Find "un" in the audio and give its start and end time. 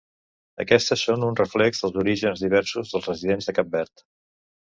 1.27-1.35